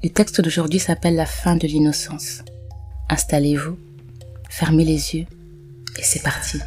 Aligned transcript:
Le 0.00 0.10
texte 0.10 0.40
d'aujourd'hui 0.40 0.78
s'appelle 0.78 1.16
La 1.16 1.26
fin 1.26 1.56
de 1.56 1.66
l'innocence. 1.66 2.42
Installez-vous, 3.10 3.76
fermez 4.48 4.84
les 4.84 5.16
yeux 5.16 5.26
et 5.98 6.02
c'est 6.02 6.22
parti. 6.22 6.58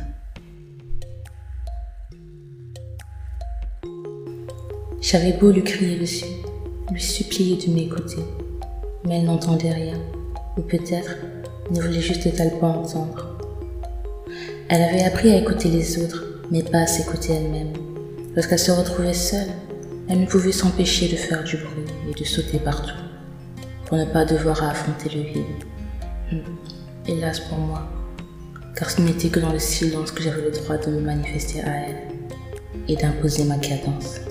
J'avais 5.02 5.32
beau 5.32 5.50
lui 5.50 5.64
crier 5.64 5.98
dessus, 5.98 6.26
lui 6.92 7.02
supplier 7.02 7.56
de 7.56 7.72
m'écouter, 7.74 8.22
mais 9.06 9.20
elle 9.20 9.26
n'entendait 9.26 9.72
rien, 9.72 10.00
ou 10.58 10.62
peut-être 10.62 11.16
ne 11.72 11.82
voulait 11.82 12.02
juste 12.02 12.30
pas 12.60 12.68
entendre. 12.68 13.38
Elle 14.68 14.82
avait 14.82 15.06
appris 15.06 15.32
à 15.32 15.38
écouter 15.38 15.70
les 15.70 16.04
autres, 16.04 16.26
mais 16.52 16.64
pas 16.64 16.82
à 16.82 16.88
s'écouter 16.88 17.32
elle-même. 17.32 17.72
Lorsqu'elle 18.36 18.60
se 18.60 18.72
retrouvait 18.72 19.14
seule, 19.14 19.52
elle 20.10 20.20
ne 20.20 20.26
pouvait 20.26 20.52
s'empêcher 20.52 21.08
de 21.08 21.16
faire 21.16 21.46
du 21.46 21.56
bruit 21.56 21.86
et 22.10 22.14
de 22.14 22.26
sauter 22.26 22.60
partout, 22.60 22.92
pour 23.92 24.00
ne 24.00 24.06
pas 24.06 24.24
devoir 24.24 24.64
affronter 24.64 25.10
le 25.10 25.22
vide. 25.22 25.66
Hmm. 26.32 27.10
Hélas 27.10 27.42
pour 27.42 27.58
moi, 27.58 27.90
car 28.74 28.90
ce 28.90 29.02
n'était 29.02 29.28
que 29.28 29.42
dans 29.42 29.52
le 29.52 29.60
silence 29.60 30.12
que 30.12 30.24
j'avais 30.24 30.44
le 30.44 30.52
droit 30.52 30.78
de 30.78 30.92
me 30.92 31.02
manifester 31.02 31.62
à 31.62 31.90
elle 31.90 31.98
et 32.88 32.96
d'imposer 32.96 33.44
ma 33.44 33.58
cadence. 33.58 34.22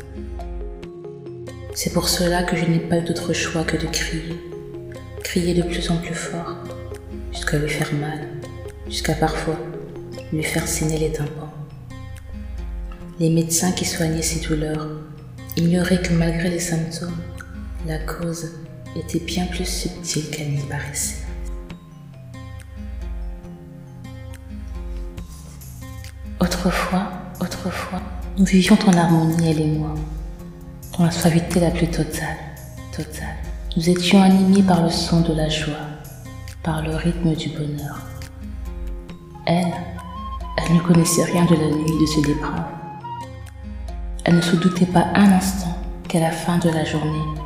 C'est 1.74 1.92
pour 1.92 2.09
cela 2.09 2.42
que 2.42 2.56
je 2.56 2.65
n'ai 2.65 2.78
pas 2.78 3.01
eu 3.01 3.02
d'autre 3.02 3.34
choix 3.34 3.62
que 3.65 3.77
de 3.77 3.84
crier, 3.84 4.34
crier 5.23 5.52
de 5.52 5.60
plus 5.60 5.90
en 5.90 5.98
plus 5.98 6.15
fort, 6.15 6.56
jusqu'à 7.30 7.59
lui 7.59 7.68
faire 7.68 7.92
mal, 7.92 8.29
jusqu'à 8.88 9.12
parfois 9.12 9.59
lui 10.32 10.42
faire 10.42 10.66
saigner 10.66 11.01
les 11.01 11.12
tympans. 11.12 11.52
Les 13.18 13.29
médecins 13.29 13.73
qui 13.73 13.84
soignaient 13.84 14.23
ces 14.23 14.40
douleurs 14.40 14.88
ignoraient 15.59 16.01
que 16.01 16.15
malgré 16.15 16.48
les 16.48 16.60
symptômes, 16.60 17.20
la 17.87 17.98
cause 17.98 18.52
était 18.96 19.20
bien 19.20 19.46
plus 19.46 19.66
subtile 19.66 20.30
qu'elle 20.30 20.50
n'y 20.50 20.62
paraissait. 20.62 21.24
Autrefois, 26.40 27.10
autrefois, 27.40 28.00
nous 28.38 28.45
vivions 28.45 28.78
en 28.87 28.92
harmonie, 28.96 29.50
elle 29.50 29.60
et 29.60 29.66
moi, 29.66 29.95
dans 30.96 31.04
la 31.04 31.10
suavité 31.10 31.60
la 31.60 31.70
plus 31.70 31.88
totale, 31.88 32.37
totale. 32.96 33.37
Nous 33.76 33.88
étions 33.88 34.23
animés 34.23 34.62
par 34.62 34.82
le 34.82 34.90
son 34.90 35.20
de 35.20 35.34
la 35.34 35.48
joie, 35.48 35.76
par 36.62 36.82
le 36.82 36.96
rythme 36.96 37.34
du 37.34 37.50
bonheur. 37.50 38.00
Elle, 39.46 39.72
elle 40.56 40.74
ne 40.74 40.80
connaissait 40.80 41.24
rien 41.24 41.45
de 41.45 41.54
la 41.54 41.68
nuit 41.68 42.00
de 42.00 42.06
ce 42.06 42.26
déprave. 42.26 42.65
Elle 44.24 44.37
ne 44.37 44.40
se 44.40 44.56
doutait 44.56 44.87
pas 44.87 45.06
un 45.15 45.32
instant 45.32 45.76
qu'à 46.09 46.20
la 46.20 46.30
fin 46.30 46.59
de 46.59 46.68
la 46.68 46.84
journée, 46.84 47.40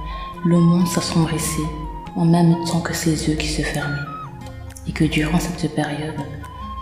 le 0.44 0.58
monde 0.58 0.86
s'assombrissait 0.86 1.70
en 2.16 2.24
même 2.24 2.54
temps 2.64 2.80
que 2.80 2.94
ses 2.94 3.28
yeux 3.28 3.34
qui 3.34 3.48
se 3.48 3.62
fermaient, 3.62 3.96
et 4.86 4.92
que 4.92 5.04
durant 5.04 5.40
cette 5.40 5.74
période, 5.74 6.14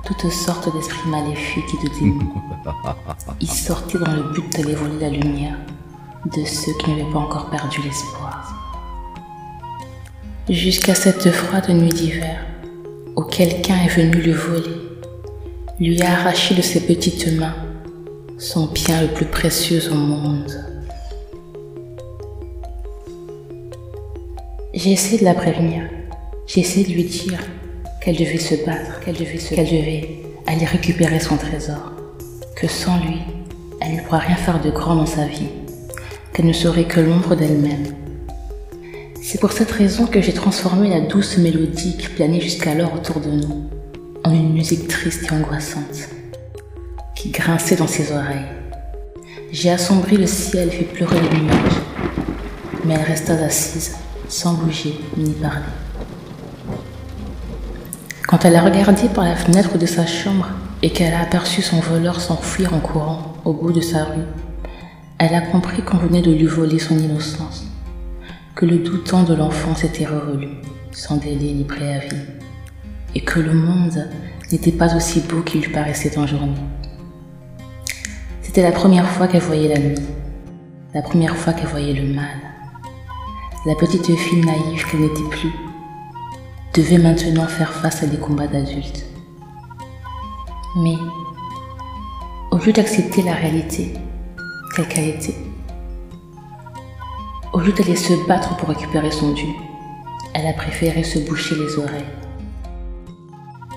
toutes 0.05 0.31
sortes 0.31 0.73
d'esprits 0.75 1.09
maléfiques 1.09 1.75
et 1.75 1.89
de 1.89 1.95
démons 1.95 2.33
y 3.41 3.47
sortaient 3.47 3.99
dans 3.99 4.13
le 4.13 4.33
but 4.33 4.53
d'aller 4.53 4.75
voler 4.75 4.99
la 4.99 5.11
lumière 5.11 5.57
de 6.27 6.45
ceux 6.45 6.73
qui 6.79 6.91
n'avaient 6.91 7.11
pas 7.13 7.21
encore 7.21 7.51
perdu 7.51 7.81
l'espoir. 7.83 8.53
Jusqu'à 10.49 10.95
cette 10.95 11.31
froide 11.31 11.71
nuit 11.71 11.89
d'hiver, 11.89 12.45
où 13.17 13.23
quelqu'un 13.23 13.77
est 13.85 13.95
venu 13.97 14.21
le 14.23 14.33
voler, 14.33 14.77
lui 15.79 16.03
a 16.03 16.13
arraché 16.13 16.55
de 16.55 16.63
ses 16.63 16.81
petites 16.81 17.39
mains 17.39 17.55
son 18.39 18.67
bien 18.67 19.03
le 19.03 19.09
plus 19.09 19.27
précieux 19.27 19.93
au 19.93 19.95
monde. 19.95 20.72
J'ai 24.83 24.91
essayé 24.91 25.19
de 25.19 25.25
la 25.25 25.34
prévenir. 25.34 25.84
J'ai 26.44 26.58
essayé 26.58 26.84
de 26.84 26.92
lui 26.92 27.05
dire 27.05 27.38
qu'elle 28.00 28.16
devait 28.16 28.36
se 28.36 28.56
battre, 28.66 28.98
qu'elle 28.98 29.14
devait, 29.14 29.38
qu'elle 29.38 29.64
devait 29.64 30.08
aller 30.44 30.64
récupérer 30.64 31.20
son 31.20 31.36
trésor, 31.36 31.92
que 32.56 32.66
sans 32.66 32.98
lui, 32.98 33.19
elle 33.81 33.94
ne 33.94 34.00
pourra 34.00 34.19
rien 34.19 34.34
faire 34.34 34.60
de 34.60 34.71
grand 34.71 34.97
dans 34.97 35.06
sa 35.06 35.25
vie, 35.25 35.50
qu'elle 36.32 36.47
ne 36.47 36.53
serait 36.53 36.88
que 36.88 36.98
l'ombre 36.98 37.37
d'elle-même. 37.37 37.94
C'est 39.22 39.38
pour 39.38 39.53
cette 39.53 39.71
raison 39.71 40.06
que 40.06 40.21
j'ai 40.21 40.32
transformé 40.32 40.91
la 40.91 41.00
douce 41.00 41.38
mélodie 41.38 41.97
qui 41.97 42.09
planait 42.09 42.41
jusqu'alors 42.41 42.92
autour 42.92 43.21
de 43.21 43.31
nous 43.31 43.71
en 44.25 44.32
une 44.32 44.53
musique 44.53 44.88
triste 44.88 45.31
et 45.31 45.32
angoissante 45.32 46.09
qui 47.15 47.31
grinçait 47.31 47.76
dans 47.76 47.87
ses 47.87 48.10
oreilles. 48.10 48.48
J'ai 49.53 49.71
assombri 49.71 50.16
le 50.16 50.26
ciel 50.26 50.71
et 50.71 50.72
fait 50.72 50.84
pleurer 50.87 51.21
les 51.21 51.38
nuages, 51.38 51.82
mais 52.84 52.94
elle 52.94 53.06
resta 53.06 53.34
assise, 53.34 53.94
sans 54.32 54.54
bouger 54.54 54.98
ni 55.19 55.32
parler. 55.32 55.60
Quand 58.26 58.47
elle 58.47 58.56
a 58.56 58.62
regardé 58.62 59.09
par 59.10 59.25
la 59.25 59.37
fenêtre 59.37 59.76
de 59.76 59.84
sa 59.84 60.06
chambre 60.06 60.48
et 60.82 60.91
qu'elle 60.91 61.12
a 61.12 61.20
aperçu 61.20 61.60
son 61.60 61.81
voleur 61.81 62.19
s'enfuir 62.19 62.72
en 62.72 62.81
courant 62.81 63.34
au 63.44 63.53
bout 63.53 63.72
de 63.72 63.82
sa 63.82 64.04
rue, 64.04 64.25
elle 65.19 65.34
a 65.34 65.42
compris 65.42 65.82
qu'on 65.82 65.98
venait 65.98 66.22
de 66.22 66.32
lui 66.32 66.47
voler 66.47 66.78
son 66.78 66.98
innocence, 66.98 67.66
que 68.54 68.65
le 68.65 68.78
doux 68.78 68.97
temps 68.97 69.22
de 69.22 69.34
l'enfance 69.34 69.84
était 69.84 70.06
revolu, 70.06 70.48
sans 70.92 71.16
délai 71.16 71.53
ni 71.53 71.65
préavis, 71.65 72.16
et 73.15 73.21
que 73.21 73.38
le 73.38 73.53
monde 73.53 74.09
n'était 74.50 74.72
pas 74.72 74.97
aussi 74.97 75.21
beau 75.21 75.42
qu'il 75.42 75.60
lui 75.60 75.71
paraissait 75.71 76.16
en 76.16 76.26
journée. 76.26 76.56
C'était 78.41 78.62
la 78.62 78.72
première 78.72 79.09
fois 79.09 79.28
qu'elle 79.28 79.42
voyait 79.42 79.69
la 79.69 79.78
nuit, 79.78 80.06
la 80.94 81.03
première 81.03 81.37
fois 81.37 81.53
qu'elle 81.53 81.69
voyait 81.69 81.92
le 81.92 82.15
mal. 82.15 82.52
La 83.65 83.77
petite 83.77 84.17
fille 84.17 84.45
naïve 84.45 84.84
qu'elle 84.87 85.03
n'était 85.03 85.28
plus 85.31 85.53
devait 86.75 86.99
maintenant 86.99 87.47
faire 87.47 87.73
face 87.73 88.03
à 88.03 88.06
des 88.06 88.17
combats 88.17 88.49
d'adultes. 88.49 89.05
Mais, 90.77 90.97
au 92.51 92.56
lieu 92.56 92.72
d'accepter 92.72 93.22
la 93.22 93.34
réalité 93.34 93.95
telle 94.75 94.89
qu'elle 94.89 95.09
était, 95.11 95.37
au 97.53 97.61
lieu 97.61 97.72
d'aller 97.72 97.95
se 97.95 98.15
battre 98.27 98.56
pour 98.56 98.71
récupérer 98.71 99.12
son 99.12 99.33
dû, 99.33 99.47
elle 100.34 100.47
a 100.49 100.55
préféré 100.55 101.05
se 101.05 101.21
boucher 101.21 101.55
les 101.55 101.78
oreilles. 101.78 102.05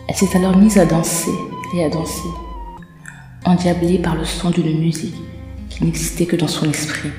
Elle 0.07 0.15
s'est 0.15 0.35
alors 0.35 0.57
mise 0.57 0.79
à 0.79 0.85
danser 0.85 1.35
et 1.75 1.83
à 1.83 1.89
danser 1.89 2.29
endiablée 3.45 3.99
par 3.99 4.15
le 4.15 4.25
son 4.25 4.49
d'une 4.49 4.79
musique 4.79 5.21
qui 5.69 5.83
n'existait 5.83 6.25
que 6.25 6.35
dans 6.35 6.47
son 6.47 6.67
esprit. 6.69 7.11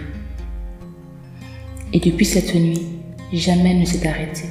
Et 1.96 1.98
depuis 1.98 2.26
cette 2.26 2.54
nuit, 2.54 2.82
jamais 3.32 3.72
ne 3.72 3.86
s'est 3.86 4.06
arrêtée. 4.06 4.50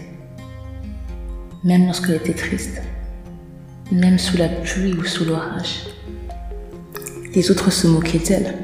Même 1.64 1.86
lorsqu'elle 1.86 2.16
était 2.16 2.34
triste, 2.34 2.82
même 3.92 4.18
sous 4.18 4.36
la 4.36 4.50
pluie 4.50 4.94
ou 4.94 5.06
sous 5.06 5.26
l'orage. 5.26 5.86
Les 7.36 7.52
autres 7.52 7.72
se 7.72 7.86
moquaient 7.86 8.18
d'elle. 8.18 8.56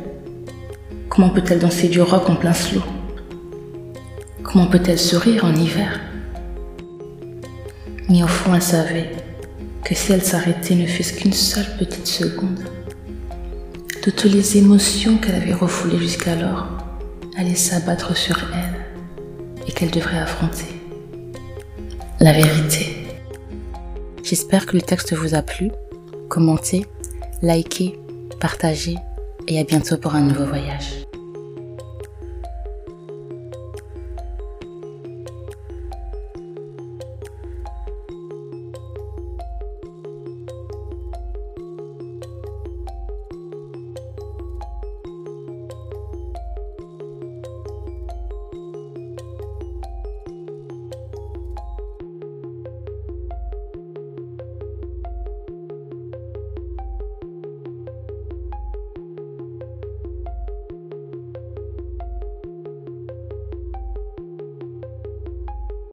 Comment 1.09 1.29
peut-elle 1.29 1.59
danser 1.59 1.89
du 1.89 2.01
rock 2.01 2.27
en 2.27 2.35
plein 2.35 2.53
slow 2.53 2.81
Comment 4.41 4.65
peut-elle 4.65 4.97
sourire 4.97 5.45
en 5.45 5.53
hiver? 5.53 6.01
Mais 8.09 8.23
au 8.23 8.27
fond, 8.27 8.55
elle 8.55 8.63
savait 8.63 9.11
que 9.85 9.93
si 9.93 10.11
elle 10.11 10.23
s'arrêtait 10.23 10.73
ne 10.73 10.87
fût-ce 10.87 11.13
qu'une 11.13 11.33
seule 11.33 11.77
petite 11.77 12.07
seconde, 12.07 12.65
toutes 14.01 14.23
les 14.23 14.57
émotions 14.57 15.19
qu'elle 15.19 15.35
avait 15.35 15.53
refoulées 15.53 15.99
jusqu'alors 15.99 16.80
allaient 17.41 17.56
s'abattre 17.56 18.16
sur 18.16 18.38
elle 18.53 19.66
et 19.68 19.72
qu'elle 19.72 19.90
devrait 19.90 20.19
affronter. 20.19 20.66
La 22.19 22.34
vérité. 22.34 23.07
J'espère 24.24 24.68
que 24.68 24.75
le 24.75 24.81
texte 24.81 25.13
vous 25.13 25.34
a 25.34 25.41
plu. 25.41 25.72
Commentez, 26.29 26.85
likez, 27.41 28.00
partagez 28.40 28.96
et 29.47 29.59
à 29.59 29.63
bientôt 29.63 29.97
pour 29.97 30.13
un 30.13 30.22
nouveau 30.22 30.46
voyage. 30.46 31.07